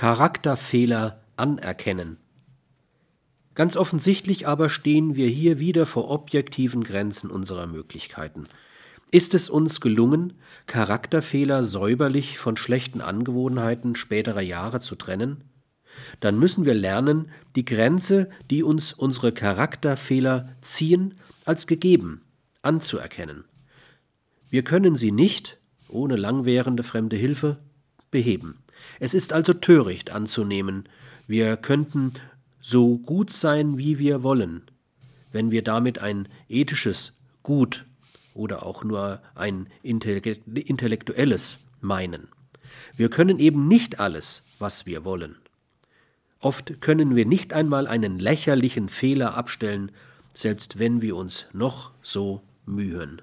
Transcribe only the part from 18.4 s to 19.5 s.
die uns unsere